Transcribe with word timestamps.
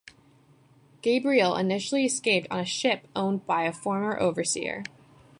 Gabriel 1.03 1.55
initially 1.55 2.03
escaped 2.05 2.47
on 2.49 2.61
a 2.61 2.65
ship 2.65 3.07
owned 3.15 3.45
by 3.45 3.65
a 3.65 3.71
former 3.71 4.19
overseer. 4.19 4.81